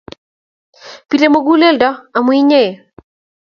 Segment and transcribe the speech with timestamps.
[1.07, 2.61] Pirei muguleldonyu amu inye